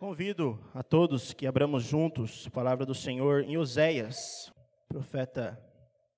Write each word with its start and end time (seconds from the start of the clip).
Convido 0.00 0.58
a 0.72 0.82
todos 0.82 1.34
que 1.34 1.46
abramos 1.46 1.84
juntos 1.84 2.46
a 2.46 2.50
palavra 2.50 2.86
do 2.86 2.94
Senhor 2.94 3.44
em 3.44 3.58
Oséias, 3.58 4.50
profeta 4.88 5.62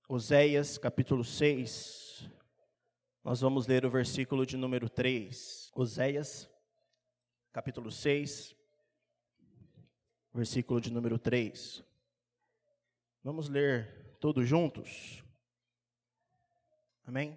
Oséias, 0.09 0.79
capítulo 0.79 1.25
6. 1.25 2.31
Nós 3.25 3.41
vamos 3.41 3.67
ler 3.67 3.85
o 3.85 3.91
versículo 3.91 4.47
de 4.47 4.57
número 4.57 4.89
3. 4.89 5.73
Oséias, 5.75 6.49
capítulo 7.53 7.91
6, 7.91 8.55
versículo 10.33 10.81
de 10.81 10.93
número 10.93 11.19
3. 11.19 11.83
Vamos 13.25 13.49
ler 13.49 14.15
todos 14.21 14.47
juntos. 14.47 15.25
Amém? 17.05 17.37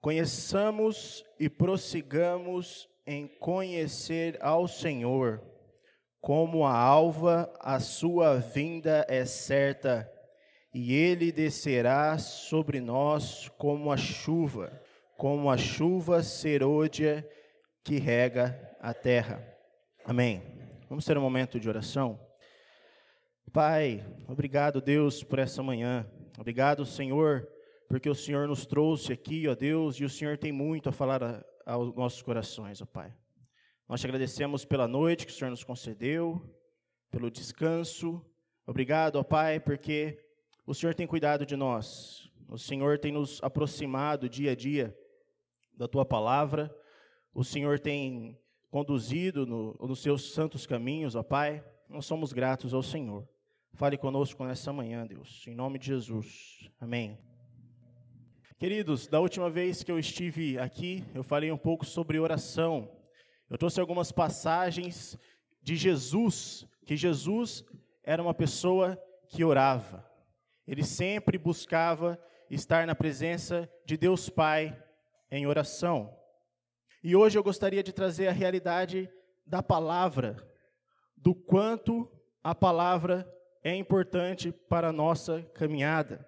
Conheçamos 0.00 1.24
e 1.38 1.48
prossigamos 1.48 2.90
em 3.06 3.28
conhecer 3.28 4.36
ao 4.42 4.66
Senhor 4.66 5.56
como 6.20 6.66
a 6.66 6.76
alva, 6.76 7.52
a 7.60 7.80
sua 7.80 8.38
vinda 8.38 9.06
é 9.08 9.24
certa, 9.24 10.10
e 10.74 10.94
ele 10.94 11.32
descerá 11.32 12.18
sobre 12.18 12.80
nós 12.80 13.48
como 13.56 13.90
a 13.90 13.96
chuva, 13.96 14.80
como 15.16 15.50
a 15.50 15.56
chuva 15.56 16.22
serôdia 16.22 17.28
que 17.82 17.98
rega 17.98 18.76
a 18.80 18.92
terra. 18.92 19.42
Amém. 20.04 20.42
Vamos 20.88 21.04
ter 21.04 21.16
um 21.18 21.22
momento 21.22 21.58
de 21.58 21.68
oração. 21.68 22.18
Pai, 23.52 24.04
obrigado, 24.28 24.80
Deus, 24.80 25.22
por 25.22 25.38
essa 25.38 25.62
manhã. 25.62 26.06
Obrigado, 26.38 26.84
Senhor, 26.84 27.48
porque 27.88 28.08
o 28.08 28.14
Senhor 28.14 28.46
nos 28.46 28.66
trouxe 28.66 29.12
aqui, 29.12 29.48
ó 29.48 29.54
Deus, 29.54 29.96
e 29.96 30.04
o 30.04 30.10
Senhor 30.10 30.36
tem 30.36 30.52
muito 30.52 30.88
a 30.88 30.92
falar 30.92 31.44
aos 31.64 31.94
nossos 31.94 32.22
corações, 32.22 32.80
ó 32.82 32.86
Pai. 32.86 33.12
Nós 33.88 34.02
te 34.02 34.06
agradecemos 34.06 34.66
pela 34.66 34.86
noite 34.86 35.24
que 35.24 35.32
o 35.32 35.34
Senhor 35.34 35.48
nos 35.48 35.64
concedeu, 35.64 36.42
pelo 37.10 37.30
descanso. 37.30 38.22
Obrigado, 38.66 39.16
ó 39.16 39.22
Pai, 39.22 39.58
porque 39.58 40.22
o 40.66 40.74
Senhor 40.74 40.94
tem 40.94 41.06
cuidado 41.06 41.46
de 41.46 41.56
nós. 41.56 42.30
O 42.50 42.58
Senhor 42.58 42.98
tem 42.98 43.12
nos 43.12 43.42
aproximado 43.42 44.28
dia 44.28 44.52
a 44.52 44.54
dia 44.54 44.94
da 45.72 45.88
tua 45.88 46.04
palavra. 46.04 46.70
O 47.32 47.42
Senhor 47.42 47.78
tem 47.78 48.38
conduzido 48.70 49.46
no, 49.46 49.74
nos 49.80 50.02
seus 50.02 50.34
santos 50.34 50.66
caminhos, 50.66 51.14
ó 51.14 51.22
Pai. 51.22 51.64
Nós 51.88 52.04
somos 52.04 52.30
gratos 52.30 52.74
ao 52.74 52.82
Senhor. 52.82 53.26
Fale 53.72 53.96
conosco 53.96 54.44
nessa 54.44 54.70
manhã, 54.70 55.06
Deus, 55.06 55.46
em 55.48 55.54
nome 55.54 55.78
de 55.78 55.86
Jesus. 55.86 56.70
Amém. 56.78 57.18
Queridos, 58.58 59.06
da 59.06 59.18
última 59.18 59.48
vez 59.48 59.82
que 59.82 59.90
eu 59.90 59.98
estive 59.98 60.58
aqui, 60.58 61.02
eu 61.14 61.22
falei 61.22 61.50
um 61.50 61.56
pouco 61.56 61.86
sobre 61.86 62.18
oração. 62.18 62.97
Eu 63.50 63.56
trouxe 63.56 63.80
algumas 63.80 64.12
passagens 64.12 65.18
de 65.62 65.74
Jesus, 65.74 66.66
que 66.84 66.96
Jesus 66.96 67.64
era 68.04 68.22
uma 68.22 68.34
pessoa 68.34 69.00
que 69.28 69.44
orava. 69.44 70.08
Ele 70.66 70.84
sempre 70.84 71.38
buscava 71.38 72.18
estar 72.50 72.86
na 72.86 72.94
presença 72.94 73.70
de 73.86 73.96
Deus 73.96 74.28
Pai 74.28 74.76
em 75.30 75.46
oração. 75.46 76.14
E 77.02 77.14
hoje 77.16 77.38
eu 77.38 77.42
gostaria 77.42 77.82
de 77.82 77.92
trazer 77.92 78.28
a 78.28 78.32
realidade 78.32 79.10
da 79.46 79.62
palavra, 79.62 80.36
do 81.16 81.34
quanto 81.34 82.10
a 82.42 82.54
palavra 82.54 83.30
é 83.62 83.74
importante 83.74 84.52
para 84.52 84.88
a 84.88 84.92
nossa 84.92 85.42
caminhada. 85.54 86.26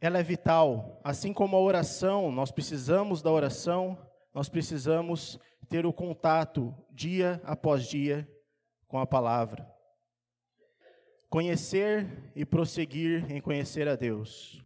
Ela 0.00 0.18
é 0.18 0.22
vital, 0.22 1.00
assim 1.04 1.32
como 1.32 1.56
a 1.56 1.60
oração, 1.60 2.30
nós 2.32 2.50
precisamos 2.50 3.22
da 3.22 3.30
oração, 3.30 3.98
nós 4.32 4.48
precisamos 4.48 5.38
ter 5.70 5.86
o 5.86 5.92
contato 5.92 6.74
dia 6.90 7.40
após 7.44 7.86
dia 7.86 8.28
com 8.88 8.98
a 8.98 9.06
palavra. 9.06 9.72
Conhecer 11.28 12.32
e 12.34 12.44
prosseguir 12.44 13.30
em 13.30 13.40
conhecer 13.40 13.86
a 13.86 13.94
Deus. 13.94 14.60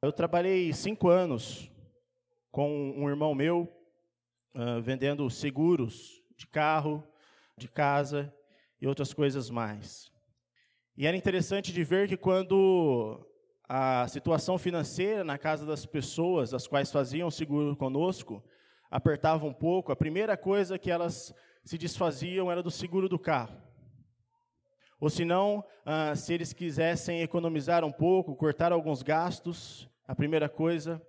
Eu 0.00 0.10
trabalhei 0.10 0.72
cinco 0.72 1.08
anos 1.08 1.70
com 2.50 2.94
um 2.96 3.06
irmão 3.06 3.34
meu, 3.34 3.70
uh, 4.54 4.80
vendendo 4.80 5.28
seguros 5.28 6.22
de 6.38 6.46
carro, 6.46 7.06
de 7.58 7.68
casa 7.68 8.34
e 8.80 8.86
outras 8.86 9.12
coisas 9.12 9.50
mais. 9.50 10.10
E 10.96 11.06
era 11.06 11.16
interessante 11.16 11.70
de 11.70 11.84
ver 11.84 12.08
que 12.08 12.16
quando 12.16 13.20
a 13.68 14.08
situação 14.08 14.56
financeira 14.56 15.22
na 15.22 15.36
casa 15.36 15.66
das 15.66 15.84
pessoas, 15.84 16.54
as 16.54 16.66
quais 16.66 16.90
faziam 16.90 17.30
seguro 17.30 17.76
conosco, 17.76 18.42
apertava 18.94 19.44
um 19.44 19.52
pouco, 19.52 19.90
a 19.90 19.96
primeira 19.96 20.36
coisa 20.36 20.78
que 20.78 20.88
elas 20.88 21.34
se 21.64 21.76
desfaziam 21.76 22.48
era 22.48 22.62
do 22.62 22.70
seguro 22.70 23.08
do 23.08 23.18
carro. 23.18 23.60
Ou 25.00 25.10
se 25.10 25.24
não, 25.24 25.64
ah, 25.84 26.14
se 26.14 26.32
eles 26.32 26.52
quisessem 26.52 27.20
economizar 27.20 27.84
um 27.84 27.90
pouco, 27.90 28.36
cortar 28.36 28.70
alguns 28.70 29.02
gastos, 29.02 29.90
a 30.06 30.14
primeira 30.14 30.48
coisa 30.48 31.02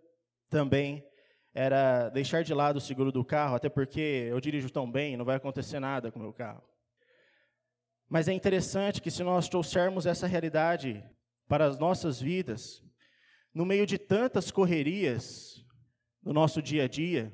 também 0.49 1.05
era 1.53 2.09
deixar 2.09 2.43
de 2.43 2.55
lado 2.55 2.77
o 2.77 2.81
seguro 2.81 3.11
do 3.11 3.23
carro, 3.23 3.55
até 3.55 3.69
porque 3.69 4.29
eu 4.31 4.41
dirijo 4.41 4.71
tão 4.71 4.91
bem, 4.91 5.15
não 5.15 5.23
vai 5.23 5.35
acontecer 5.35 5.79
nada 5.79 6.11
com 6.11 6.17
o 6.17 6.23
meu 6.23 6.33
carro. 6.33 6.63
Mas 8.09 8.27
é 8.27 8.33
interessante 8.33 8.99
que 8.99 9.11
se 9.11 9.21
nós 9.21 9.47
trouxermos 9.47 10.07
essa 10.07 10.25
realidade 10.25 11.05
para 11.47 11.65
as 11.65 11.77
nossas 11.77 12.19
vidas, 12.19 12.83
no 13.53 13.63
meio 13.63 13.85
de 13.85 13.99
tantas 13.99 14.49
correrias 14.49 15.63
no 16.23 16.33
nosso 16.33 16.63
dia 16.63 16.85
a 16.85 16.87
dia, 16.87 17.31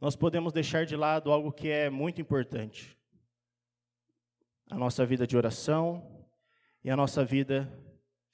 nós 0.00 0.14
podemos 0.14 0.52
deixar 0.52 0.84
de 0.84 0.94
lado 0.94 1.32
algo 1.32 1.52
que 1.52 1.68
é 1.68 1.88
muito 1.88 2.20
importante: 2.20 2.96
a 4.70 4.76
nossa 4.76 5.06
vida 5.06 5.26
de 5.26 5.36
oração 5.36 6.26
e 6.84 6.90
a 6.90 6.96
nossa 6.96 7.24
vida 7.24 7.72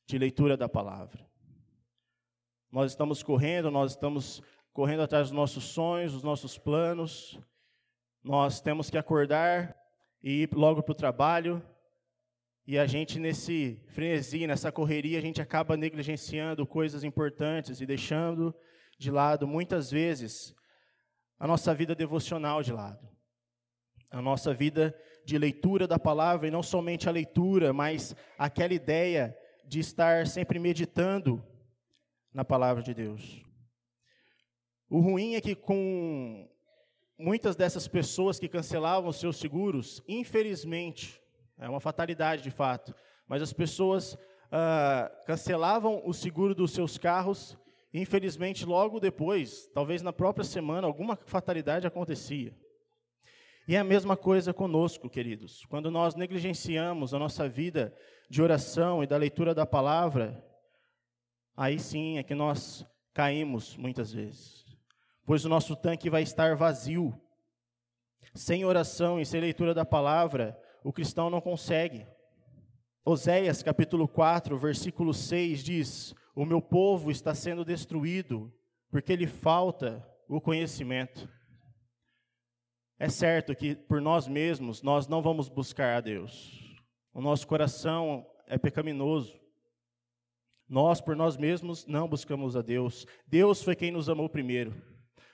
de 0.06 0.18
leitura 0.18 0.56
da 0.56 0.68
palavra. 0.68 1.26
Nós 2.70 2.90
estamos 2.90 3.22
correndo, 3.22 3.70
nós 3.70 3.92
estamos 3.92 4.42
correndo 4.72 5.02
atrás 5.02 5.28
dos 5.28 5.36
nossos 5.36 5.64
sonhos, 5.64 6.12
dos 6.12 6.22
nossos 6.22 6.58
planos. 6.58 7.38
Nós 8.24 8.60
temos 8.60 8.88
que 8.88 8.96
acordar 8.96 9.76
e 10.22 10.42
ir 10.42 10.50
logo 10.54 10.82
para 10.82 10.92
o 10.92 10.96
trabalho. 10.96 11.62
E 12.66 12.78
a 12.78 12.86
gente, 12.86 13.18
nesse 13.18 13.82
frenesi, 13.88 14.46
nessa 14.46 14.72
correria, 14.72 15.18
a 15.18 15.22
gente 15.22 15.42
acaba 15.42 15.76
negligenciando 15.76 16.66
coisas 16.66 17.04
importantes 17.04 17.80
e 17.80 17.86
deixando 17.86 18.54
de 18.98 19.10
lado, 19.10 19.46
muitas 19.46 19.90
vezes, 19.90 20.54
a 21.42 21.46
nossa 21.48 21.74
vida 21.74 21.92
devocional 21.92 22.62
de 22.62 22.72
lado, 22.72 23.04
a 24.12 24.22
nossa 24.22 24.54
vida 24.54 24.96
de 25.26 25.36
leitura 25.36 25.88
da 25.88 25.98
palavra, 25.98 26.46
e 26.46 26.52
não 26.52 26.62
somente 26.62 27.08
a 27.08 27.12
leitura, 27.12 27.72
mas 27.72 28.14
aquela 28.38 28.72
ideia 28.72 29.36
de 29.66 29.80
estar 29.80 30.24
sempre 30.28 30.60
meditando 30.60 31.44
na 32.32 32.44
palavra 32.44 32.80
de 32.80 32.94
Deus. 32.94 33.42
O 34.88 35.00
ruim 35.00 35.34
é 35.34 35.40
que 35.40 35.56
com 35.56 36.48
muitas 37.18 37.56
dessas 37.56 37.88
pessoas 37.88 38.38
que 38.38 38.48
cancelavam 38.48 39.10
seus 39.10 39.36
seguros, 39.36 40.00
infelizmente, 40.06 41.20
é 41.58 41.68
uma 41.68 41.80
fatalidade 41.80 42.40
de 42.40 42.52
fato, 42.52 42.94
mas 43.26 43.42
as 43.42 43.52
pessoas 43.52 44.16
ah, 44.52 45.10
cancelavam 45.26 46.02
o 46.04 46.14
seguro 46.14 46.54
dos 46.54 46.70
seus 46.70 46.96
carros 46.96 47.58
infelizmente, 47.92 48.64
logo 48.64 48.98
depois, 48.98 49.68
talvez 49.74 50.02
na 50.02 50.12
própria 50.12 50.44
semana, 50.44 50.86
alguma 50.86 51.16
fatalidade 51.26 51.86
acontecia. 51.86 52.56
E 53.66 53.76
é 53.76 53.78
a 53.78 53.84
mesma 53.84 54.16
coisa 54.16 54.52
conosco, 54.52 55.08
queridos. 55.08 55.64
Quando 55.66 55.90
nós 55.90 56.14
negligenciamos 56.14 57.14
a 57.14 57.18
nossa 57.18 57.48
vida 57.48 57.94
de 58.28 58.42
oração 58.42 59.04
e 59.04 59.06
da 59.06 59.16
leitura 59.16 59.54
da 59.54 59.64
palavra, 59.64 60.44
aí 61.56 61.78
sim 61.78 62.18
é 62.18 62.22
que 62.22 62.34
nós 62.34 62.84
caímos 63.14 63.76
muitas 63.76 64.12
vezes. 64.12 64.64
Pois 65.24 65.44
o 65.44 65.48
nosso 65.48 65.76
tanque 65.76 66.10
vai 66.10 66.22
estar 66.22 66.56
vazio. 66.56 67.14
Sem 68.34 68.64
oração 68.64 69.20
e 69.20 69.26
sem 69.26 69.40
leitura 69.40 69.74
da 69.74 69.84
palavra, 69.84 70.58
o 70.82 70.92
cristão 70.92 71.30
não 71.30 71.40
consegue. 71.40 72.06
Oséias 73.04 73.62
capítulo 73.62 74.08
4, 74.08 74.56
versículo 74.58 75.14
6 75.14 75.62
diz: 75.62 76.14
o 76.34 76.44
meu 76.44 76.60
povo 76.60 77.10
está 77.10 77.34
sendo 77.34 77.64
destruído 77.64 78.52
porque 78.90 79.16
lhe 79.16 79.26
falta 79.26 80.06
o 80.28 80.40
conhecimento. 80.40 81.28
É 82.98 83.08
certo 83.08 83.54
que 83.54 83.74
por 83.74 84.00
nós 84.00 84.28
mesmos 84.28 84.82
nós 84.82 85.08
não 85.08 85.20
vamos 85.20 85.48
buscar 85.48 85.96
a 85.96 86.00
Deus. 86.00 86.60
O 87.12 87.20
nosso 87.20 87.46
coração 87.46 88.26
é 88.46 88.56
pecaminoso. 88.56 89.40
Nós 90.68 91.00
por 91.00 91.16
nós 91.16 91.36
mesmos 91.36 91.84
não 91.86 92.08
buscamos 92.08 92.56
a 92.56 92.62
Deus. 92.62 93.06
Deus 93.26 93.62
foi 93.62 93.74
quem 93.74 93.90
nos 93.90 94.08
amou 94.08 94.28
primeiro. 94.28 94.74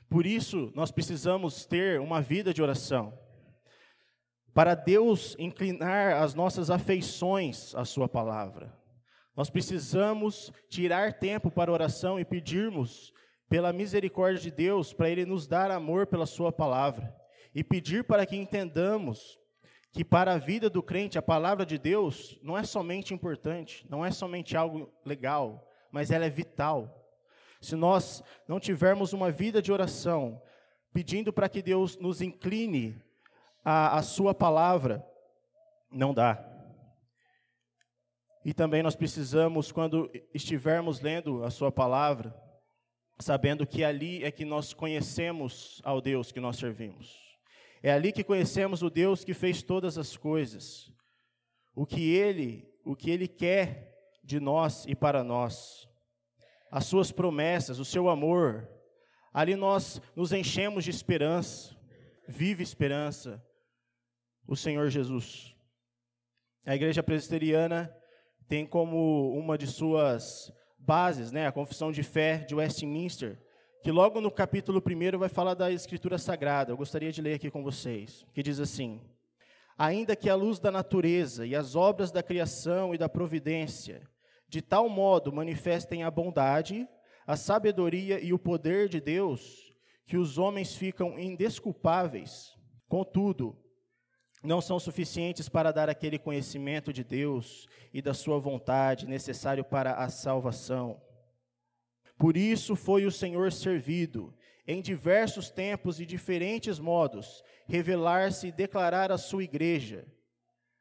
Por 0.08 0.24
isso 0.24 0.72
nós 0.74 0.90
precisamos 0.90 1.66
ter 1.66 2.00
uma 2.00 2.20
vida 2.20 2.52
de 2.52 2.62
oração. 2.62 3.16
Para 4.54 4.74
Deus 4.74 5.36
inclinar 5.38 6.22
as 6.22 6.34
nossas 6.34 6.70
afeições 6.70 7.74
à 7.74 7.84
sua 7.84 8.08
palavra. 8.08 8.77
Nós 9.38 9.48
precisamos 9.48 10.52
tirar 10.68 11.12
tempo 11.12 11.48
para 11.48 11.70
oração 11.70 12.18
e 12.18 12.24
pedirmos 12.24 13.14
pela 13.48 13.72
misericórdia 13.72 14.42
de 14.42 14.50
Deus 14.50 14.92
para 14.92 15.08
Ele 15.08 15.24
nos 15.24 15.46
dar 15.46 15.70
amor 15.70 16.08
pela 16.08 16.26
Sua 16.26 16.50
palavra 16.50 17.14
e 17.54 17.62
pedir 17.62 18.02
para 18.02 18.26
que 18.26 18.34
entendamos 18.34 19.38
que 19.92 20.04
para 20.04 20.32
a 20.32 20.38
vida 20.38 20.68
do 20.68 20.82
crente 20.82 21.18
a 21.18 21.22
palavra 21.22 21.64
de 21.64 21.78
Deus 21.78 22.36
não 22.42 22.58
é 22.58 22.64
somente 22.64 23.14
importante, 23.14 23.86
não 23.88 24.04
é 24.04 24.10
somente 24.10 24.56
algo 24.56 24.92
legal, 25.04 25.64
mas 25.92 26.10
ela 26.10 26.24
é 26.24 26.30
vital. 26.30 27.08
Se 27.60 27.76
nós 27.76 28.24
não 28.48 28.58
tivermos 28.58 29.12
uma 29.12 29.30
vida 29.30 29.62
de 29.62 29.70
oração, 29.70 30.42
pedindo 30.92 31.32
para 31.32 31.48
que 31.48 31.62
Deus 31.62 31.96
nos 31.96 32.20
incline 32.20 33.00
a, 33.64 33.98
a 33.98 34.02
Sua 34.02 34.34
palavra, 34.34 35.06
não 35.92 36.12
dá. 36.12 36.57
E 38.48 38.54
também 38.54 38.82
nós 38.82 38.96
precisamos, 38.96 39.70
quando 39.70 40.10
estivermos 40.32 41.02
lendo 41.02 41.44
a 41.44 41.50
Sua 41.50 41.70
palavra, 41.70 42.34
sabendo 43.18 43.66
que 43.66 43.84
ali 43.84 44.24
é 44.24 44.30
que 44.30 44.42
nós 44.42 44.72
conhecemos 44.72 45.82
ao 45.84 46.00
Deus 46.00 46.32
que 46.32 46.40
nós 46.40 46.56
servimos. 46.56 47.14
É 47.82 47.92
ali 47.92 48.10
que 48.10 48.24
conhecemos 48.24 48.82
o 48.82 48.88
Deus 48.88 49.22
que 49.22 49.34
fez 49.34 49.62
todas 49.62 49.98
as 49.98 50.16
coisas. 50.16 50.90
O 51.74 51.84
que 51.84 52.14
ele, 52.14 52.66
o 52.86 52.96
que 52.96 53.10
ele 53.10 53.28
quer 53.28 53.94
de 54.24 54.40
nós 54.40 54.86
e 54.86 54.94
para 54.94 55.22
nós. 55.22 55.86
As 56.70 56.86
suas 56.86 57.12
promessas, 57.12 57.78
o 57.78 57.84
seu 57.84 58.08
amor. 58.08 58.66
Ali 59.30 59.56
nós 59.56 60.00
nos 60.16 60.32
enchemos 60.32 60.84
de 60.84 60.90
esperança. 60.90 61.76
Vive 62.26 62.62
esperança. 62.62 63.44
O 64.46 64.56
Senhor 64.56 64.88
Jesus. 64.88 65.54
A 66.64 66.74
igreja 66.74 67.02
presbiteriana 67.02 67.94
tem 68.48 68.64
como 68.64 69.30
uma 69.38 69.58
de 69.58 69.66
suas 69.66 70.50
bases, 70.78 71.30
né, 71.30 71.46
a 71.46 71.52
confissão 71.52 71.92
de 71.92 72.02
fé 72.02 72.38
de 72.38 72.54
Westminster, 72.54 73.38
que 73.82 73.92
logo 73.92 74.22
no 74.22 74.30
capítulo 74.30 74.82
1 74.84 75.18
vai 75.18 75.28
falar 75.28 75.52
da 75.52 75.70
Escritura 75.70 76.16
Sagrada. 76.16 76.72
Eu 76.72 76.76
gostaria 76.76 77.12
de 77.12 77.20
ler 77.20 77.34
aqui 77.34 77.50
com 77.50 77.62
vocês, 77.62 78.26
que 78.32 78.42
diz 78.42 78.58
assim: 78.58 79.02
Ainda 79.76 80.16
que 80.16 80.30
a 80.30 80.34
luz 80.34 80.58
da 80.58 80.70
natureza 80.70 81.46
e 81.46 81.54
as 81.54 81.76
obras 81.76 82.10
da 82.10 82.22
criação 82.22 82.94
e 82.94 82.98
da 82.98 83.08
providência, 83.08 84.02
de 84.48 84.62
tal 84.62 84.88
modo 84.88 85.30
manifestem 85.30 86.02
a 86.02 86.10
bondade, 86.10 86.88
a 87.26 87.36
sabedoria 87.36 88.18
e 88.18 88.32
o 88.32 88.38
poder 88.38 88.88
de 88.88 88.98
Deus, 88.98 89.74
que 90.06 90.16
os 90.16 90.38
homens 90.38 90.74
ficam 90.74 91.18
indesculpáveis, 91.18 92.54
contudo, 92.88 93.54
não 94.42 94.60
são 94.60 94.78
suficientes 94.78 95.48
para 95.48 95.72
dar 95.72 95.88
aquele 95.88 96.18
conhecimento 96.18 96.92
de 96.92 97.02
Deus 97.02 97.66
e 97.92 98.00
da 98.00 98.14
sua 98.14 98.38
vontade 98.38 99.06
necessário 99.06 99.64
para 99.64 99.94
a 99.94 100.08
salvação. 100.08 101.00
Por 102.16 102.36
isso 102.36 102.74
foi 102.76 103.06
o 103.06 103.12
Senhor 103.12 103.52
servido, 103.52 104.34
em 104.66 104.82
diversos 104.82 105.50
tempos 105.50 106.00
e 106.00 106.06
diferentes 106.06 106.78
modos, 106.78 107.42
revelar-se 107.66 108.48
e 108.48 108.52
declarar 108.52 109.10
à 109.10 109.16
sua 109.16 109.44
igreja 109.44 110.06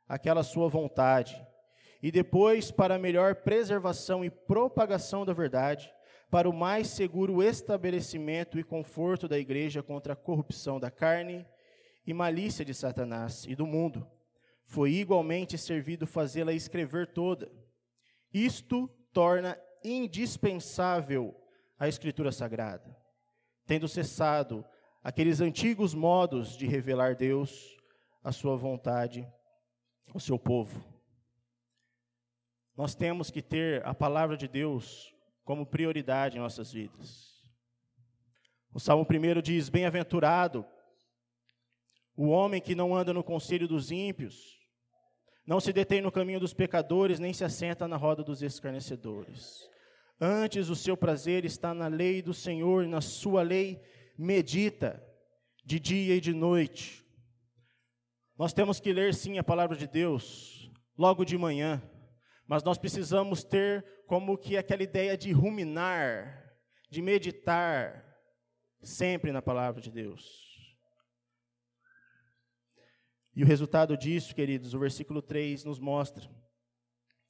aquela 0.07 0.43
sua 0.43 0.67
vontade. 0.67 1.41
E 2.01 2.11
depois, 2.11 2.71
para 2.71 2.99
melhor 2.99 3.35
preservação 3.35 4.23
e 4.23 4.29
propagação 4.29 5.25
da 5.25 5.33
verdade, 5.33 5.91
para 6.29 6.49
o 6.49 6.53
mais 6.53 6.87
seguro 6.87 7.41
estabelecimento 7.41 8.59
e 8.59 8.63
conforto 8.63 9.27
da 9.27 9.39
igreja 9.39 9.81
contra 9.81 10.13
a 10.13 10.17
corrupção 10.17 10.79
da 10.79 10.91
carne 10.91 11.45
e 12.07 12.13
malícia 12.13 12.63
de 12.63 12.73
Satanás 12.73 13.45
e 13.45 13.53
do 13.53 13.67
mundo, 13.67 14.09
foi 14.63 14.93
igualmente 14.93 15.57
servido 15.57 16.07
fazê-la 16.07 16.53
escrever 16.53 17.07
toda. 17.07 17.51
Isto 18.33 18.87
torna 19.11 19.59
indispensável 19.83 21.35
a 21.77 21.87
Escritura 21.87 22.31
Sagrada, 22.31 22.95
tendo 23.65 23.89
cessado 23.89 24.65
aqueles 25.03 25.41
antigos 25.41 25.93
modos 25.93 26.55
de 26.57 26.65
revelar 26.65 27.13
Deus, 27.13 27.77
a 28.23 28.31
sua 28.31 28.55
vontade, 28.55 29.27
o 30.13 30.19
seu 30.19 30.39
povo. 30.39 30.81
Nós 32.75 32.95
temos 32.95 33.29
que 33.29 33.41
ter 33.41 33.85
a 33.85 33.93
palavra 33.93 34.37
de 34.37 34.47
Deus 34.47 35.13
como 35.43 35.65
prioridade 35.65 36.37
em 36.37 36.41
nossas 36.41 36.71
vidas. 36.71 37.43
O 38.73 38.79
Salmo 38.79 39.05
1 39.09 39.41
diz: 39.41 39.69
Bem-aventurado 39.69 40.65
o 42.17 42.29
homem 42.29 42.59
que 42.59 42.73
não 42.73 42.95
anda 42.95 43.13
no 43.13 43.23
conselho 43.23 43.67
dos 43.67 43.91
ímpios, 43.91 44.57
não 45.45 45.59
se 45.59 45.71
detém 45.71 46.01
no 46.01 46.11
caminho 46.11 46.39
dos 46.39 46.53
pecadores, 46.53 47.19
nem 47.19 47.31
se 47.31 47.45
assenta 47.45 47.87
na 47.87 47.95
roda 47.95 48.23
dos 48.23 48.41
escarnecedores. 48.41 49.69
Antes 50.19 50.67
o 50.67 50.75
seu 50.75 50.97
prazer 50.97 51.45
está 51.45 51.75
na 51.75 51.87
lei 51.87 52.23
do 52.23 52.33
Senhor, 52.33 52.83
e 52.83 52.87
na 52.87 53.01
sua 53.01 53.43
lei 53.43 53.79
medita 54.17 55.01
de 55.63 55.79
dia 55.79 56.15
e 56.15 56.19
de 56.19 56.33
noite. 56.33 57.05
Nós 58.35 58.51
temos 58.51 58.79
que 58.79 58.91
ler 58.91 59.13
sim 59.13 59.37
a 59.37 59.43
palavra 59.43 59.77
de 59.77 59.87
Deus 59.87 60.71
logo 60.97 61.23
de 61.23 61.37
manhã, 61.37 61.81
mas 62.47 62.63
nós 62.63 62.79
precisamos 62.79 63.43
ter 63.43 63.85
como 64.07 64.37
que 64.37 64.57
aquela 64.57 64.81
ideia 64.81 65.15
de 65.15 65.31
ruminar, 65.31 66.51
de 66.89 66.99
meditar 66.99 68.03
sempre 68.81 69.31
na 69.31 69.41
palavra 69.41 69.79
de 69.79 69.91
Deus. 69.91 70.56
E 73.37 73.43
o 73.43 73.45
resultado 73.45 73.95
disso, 73.95 74.35
queridos, 74.35 74.73
o 74.73 74.79
versículo 74.79 75.21
3 75.21 75.63
nos 75.63 75.79
mostra 75.79 76.29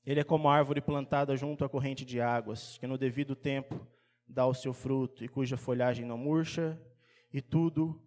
ele 0.06 0.21
é 0.21 0.24
como 0.24 0.48
árvore 0.48 0.80
plantada 0.80 1.36
junto 1.36 1.65
à 1.65 1.69
corrente 1.69 2.06
de 2.06 2.21
águas, 2.21 2.77
que 2.77 2.88
no 2.88 2.98
devido 2.98 3.36
tempo 3.36 3.86
dá 4.25 4.45
o 4.45 4.54
seu 4.54 4.74
fruto 4.74 5.21
e 5.21 5.27
cuja 5.27 5.57
folhagem 5.57 6.06
não 6.06 6.18
murcha, 6.18 6.81
e 7.33 7.42
tudo 7.42 8.01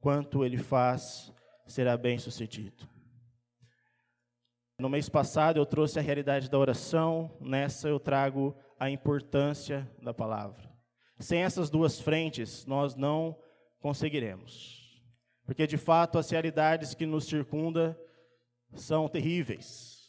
quanto 0.00 0.44
ele 0.44 0.58
faz 0.58 1.32
será 1.66 1.96
bem 1.96 2.18
sucedido. 2.18 2.86
No 4.78 4.90
mês 4.90 5.08
passado 5.08 5.56
eu 5.56 5.64
trouxe 5.64 5.98
a 5.98 6.02
realidade 6.02 6.50
da 6.50 6.58
oração, 6.58 7.34
nessa 7.40 7.88
eu 7.88 7.98
trago 7.98 8.54
a 8.78 8.90
importância 8.90 9.90
da 10.02 10.12
palavra. 10.12 10.70
Sem 11.18 11.42
essas 11.42 11.70
duas 11.70 11.98
frentes, 11.98 12.66
nós 12.66 12.94
não 12.94 13.34
conseguiremos. 13.78 14.79
Porque 15.50 15.66
de 15.66 15.76
fato 15.76 16.16
as 16.16 16.30
realidades 16.30 16.94
que 16.94 17.04
nos 17.04 17.24
circundam 17.24 17.96
são 18.72 19.08
terríveis. 19.08 20.08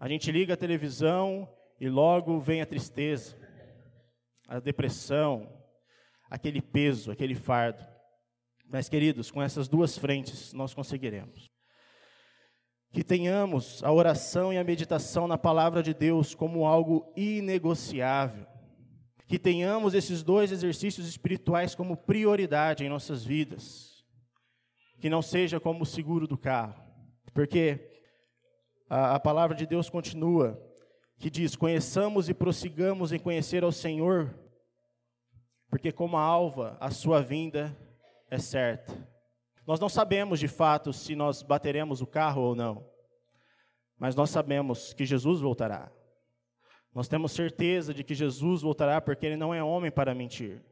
A 0.00 0.08
gente 0.08 0.32
liga 0.32 0.54
a 0.54 0.56
televisão 0.56 1.46
e 1.78 1.90
logo 1.90 2.40
vem 2.40 2.62
a 2.62 2.66
tristeza, 2.66 3.36
a 4.48 4.58
depressão, 4.58 5.62
aquele 6.30 6.62
peso, 6.62 7.10
aquele 7.10 7.34
fardo. 7.34 7.86
Mas, 8.64 8.88
queridos, 8.88 9.30
com 9.30 9.42
essas 9.42 9.68
duas 9.68 9.98
frentes 9.98 10.54
nós 10.54 10.72
conseguiremos. 10.72 11.50
Que 12.94 13.04
tenhamos 13.04 13.84
a 13.84 13.92
oração 13.92 14.54
e 14.54 14.56
a 14.56 14.64
meditação 14.64 15.28
na 15.28 15.36
palavra 15.36 15.82
de 15.82 15.92
Deus 15.92 16.34
como 16.34 16.64
algo 16.64 17.12
inegociável. 17.14 18.46
Que 19.28 19.38
tenhamos 19.38 19.92
esses 19.92 20.22
dois 20.22 20.50
exercícios 20.50 21.06
espirituais 21.06 21.74
como 21.74 21.94
prioridade 21.94 22.86
em 22.86 22.88
nossas 22.88 23.22
vidas. 23.22 23.95
Que 24.98 25.10
não 25.10 25.22
seja 25.22 25.60
como 25.60 25.82
o 25.82 25.86
seguro 25.86 26.26
do 26.26 26.38
carro. 26.38 26.74
Porque 27.32 27.90
a, 28.88 29.14
a 29.14 29.20
palavra 29.20 29.56
de 29.56 29.66
Deus 29.66 29.90
continua, 29.90 30.60
que 31.18 31.30
diz: 31.30 31.56
Conheçamos 31.56 32.28
e 32.28 32.34
prossigamos 32.34 33.12
em 33.12 33.18
conhecer 33.18 33.62
ao 33.62 33.72
Senhor, 33.72 34.34
porque 35.68 35.92
como 35.92 36.16
a 36.16 36.22
alva, 36.22 36.76
a 36.80 36.90
sua 36.90 37.22
vinda 37.22 37.76
é 38.30 38.38
certa. 38.38 38.94
Nós 39.66 39.80
não 39.80 39.88
sabemos 39.88 40.38
de 40.38 40.48
fato 40.48 40.92
se 40.92 41.16
nós 41.16 41.42
bateremos 41.42 42.00
o 42.00 42.06
carro 42.06 42.42
ou 42.42 42.54
não, 42.54 42.88
mas 43.98 44.14
nós 44.14 44.30
sabemos 44.30 44.92
que 44.92 45.04
Jesus 45.04 45.40
voltará. 45.40 45.90
Nós 46.94 47.08
temos 47.08 47.32
certeza 47.32 47.92
de 47.92 48.02
que 48.02 48.14
Jesus 48.14 48.62
voltará 48.62 49.00
porque 49.00 49.26
ele 49.26 49.36
não 49.36 49.52
é 49.52 49.62
homem 49.62 49.90
para 49.90 50.14
mentir. 50.14 50.64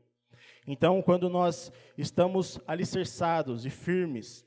Então, 0.67 1.03
quando 1.03 1.29
nós 1.29 1.71
estamos 1.97 2.59
alicerçados 2.67 3.67
e 3.67 3.71
firmes 3.71 4.47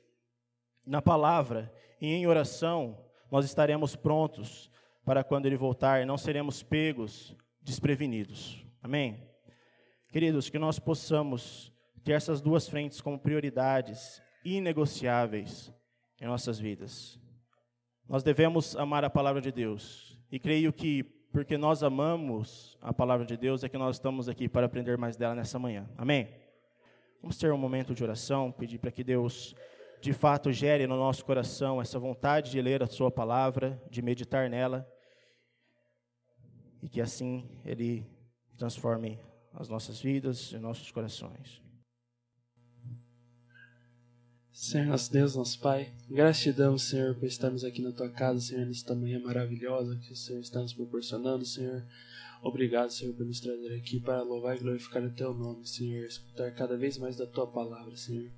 na 0.84 1.00
palavra 1.00 1.72
e 2.00 2.08
em 2.08 2.26
oração, 2.26 3.04
nós 3.30 3.44
estaremos 3.44 3.94
prontos 3.94 4.70
para 5.04 5.22
quando 5.22 5.46
ele 5.46 5.56
voltar 5.56 6.04
não 6.04 6.18
seremos 6.18 6.62
pegos 6.62 7.36
desprevenidos. 7.62 8.64
Amém? 8.82 9.28
Queridos, 10.10 10.50
que 10.50 10.58
nós 10.58 10.78
possamos 10.78 11.72
ter 12.02 12.12
essas 12.12 12.40
duas 12.40 12.68
frentes 12.68 13.00
como 13.00 13.18
prioridades 13.18 14.22
inegociáveis 14.44 15.72
em 16.20 16.26
nossas 16.26 16.58
vidas. 16.58 17.18
Nós 18.08 18.22
devemos 18.22 18.74
amar 18.74 19.04
a 19.04 19.10
palavra 19.10 19.40
de 19.40 19.52
Deus. 19.52 20.18
E 20.30 20.38
creio 20.38 20.72
que 20.72 21.17
porque 21.32 21.58
nós 21.58 21.82
amamos 21.82 22.76
a 22.80 22.92
palavra 22.92 23.26
de 23.26 23.36
Deus 23.36 23.62
é 23.62 23.68
que 23.68 23.78
nós 23.78 23.96
estamos 23.96 24.28
aqui 24.28 24.48
para 24.48 24.66
aprender 24.66 24.96
mais 24.96 25.16
dela 25.16 25.34
nessa 25.34 25.58
manhã. 25.58 25.88
Amém? 25.96 26.28
Vamos 27.20 27.36
ter 27.36 27.52
um 27.52 27.58
momento 27.58 27.94
de 27.94 28.02
oração, 28.02 28.52
pedir 28.52 28.78
para 28.78 28.90
que 28.90 29.04
Deus 29.04 29.54
de 30.00 30.12
fato 30.12 30.52
gere 30.52 30.86
no 30.86 30.96
nosso 30.96 31.24
coração 31.24 31.80
essa 31.80 31.98
vontade 31.98 32.50
de 32.50 32.62
ler 32.62 32.82
a 32.82 32.86
Sua 32.86 33.10
palavra, 33.10 33.82
de 33.90 34.00
meditar 34.00 34.48
nela, 34.48 34.88
e 36.82 36.88
que 36.88 37.00
assim 37.00 37.48
Ele 37.64 38.06
transforme 38.56 39.18
as 39.52 39.68
nossas 39.68 40.00
vidas 40.00 40.52
e 40.52 40.58
nossos 40.58 40.90
corações. 40.90 41.67
Senhor, 44.60 44.86
nosso 44.86 45.12
Deus, 45.12 45.36
nosso 45.36 45.60
Pai, 45.60 45.92
gratidão, 46.10 46.76
Senhor, 46.76 47.14
por 47.14 47.26
estarmos 47.26 47.62
aqui 47.62 47.80
na 47.80 47.92
tua 47.92 48.10
casa, 48.10 48.40
Senhor, 48.40 48.66
nesta 48.66 48.92
manhã 48.92 49.20
maravilhosa 49.20 49.96
que 50.02 50.12
o 50.12 50.16
Senhor 50.16 50.40
está 50.40 50.60
nos 50.60 50.72
proporcionando, 50.72 51.44
Senhor. 51.44 51.86
Obrigado, 52.42 52.90
Senhor, 52.90 53.14
por 53.14 53.24
nos 53.24 53.38
trazer 53.38 53.72
aqui 53.76 54.00
para 54.00 54.20
louvar 54.20 54.56
e 54.56 54.58
glorificar 54.58 55.04
o 55.04 55.10
teu 55.10 55.32
nome, 55.32 55.64
Senhor, 55.64 56.04
escutar 56.04 56.50
cada 56.56 56.76
vez 56.76 56.98
mais 56.98 57.16
da 57.16 57.24
tua 57.24 57.46
palavra, 57.46 57.96
Senhor. 57.96 58.28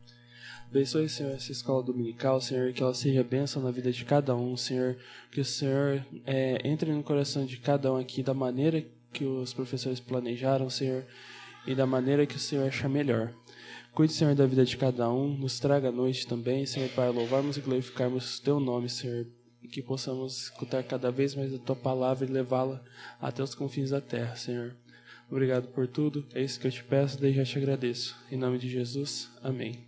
Abençoe, 0.68 1.08
Senhor, 1.08 1.32
essa 1.32 1.52
escola 1.52 1.82
dominical, 1.82 2.38
Senhor, 2.38 2.70
que 2.74 2.82
ela 2.82 2.92
seja 2.92 3.24
bênção 3.24 3.62
na 3.62 3.70
vida 3.70 3.90
de 3.90 4.04
cada 4.04 4.36
um, 4.36 4.58
Senhor. 4.58 4.98
Que 5.32 5.40
o 5.40 5.44
Senhor 5.44 6.04
é, 6.26 6.60
entre 6.68 6.92
no 6.92 7.02
coração 7.02 7.46
de 7.46 7.56
cada 7.56 7.94
um 7.94 7.96
aqui 7.96 8.22
da 8.22 8.34
maneira 8.34 8.84
que 9.10 9.24
os 9.24 9.54
professores 9.54 9.98
planejaram, 9.98 10.68
Senhor, 10.68 11.02
e 11.66 11.74
da 11.74 11.86
maneira 11.86 12.26
que 12.26 12.36
o 12.36 12.40
Senhor 12.40 12.66
achar 12.66 12.88
melhor. 12.88 13.32
Cuide, 13.92 14.12
Senhor, 14.12 14.34
da 14.34 14.46
vida 14.46 14.64
de 14.64 14.76
cada 14.76 15.10
um, 15.10 15.36
nos 15.36 15.58
traga 15.58 15.88
a 15.88 15.92
noite 15.92 16.26
também, 16.26 16.64
Senhor, 16.64 16.88
para 16.90 17.10
louvarmos 17.10 17.56
e 17.56 17.60
glorificarmos 17.60 18.38
o 18.38 18.42
Teu 18.42 18.60
nome, 18.60 18.88
Senhor, 18.88 19.26
e 19.62 19.68
que 19.68 19.82
possamos 19.82 20.44
escutar 20.44 20.82
cada 20.84 21.10
vez 21.10 21.34
mais 21.34 21.52
a 21.52 21.58
Tua 21.58 21.76
palavra 21.76 22.24
e 22.24 22.30
levá-la 22.30 22.82
até 23.20 23.42
os 23.42 23.54
confins 23.54 23.90
da 23.90 24.00
terra, 24.00 24.36
Senhor. 24.36 24.76
Obrigado 25.30 25.68
por 25.68 25.86
tudo, 25.86 26.26
é 26.34 26.42
isso 26.42 26.58
que 26.58 26.66
eu 26.66 26.72
te 26.72 26.82
peço, 26.82 27.20
desde 27.20 27.38
já 27.38 27.44
te 27.44 27.58
agradeço. 27.58 28.16
Em 28.30 28.36
nome 28.36 28.58
de 28.58 28.68
Jesus, 28.68 29.30
amém. 29.42 29.84